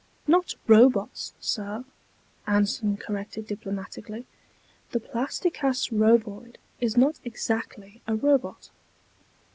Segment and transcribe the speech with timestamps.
[0.25, 1.85] "Not robots, sir,"
[2.47, 4.25] Anson corrected diplomatically.
[4.93, 8.71] "The Plasti Cast Roboid is not exactly a robot."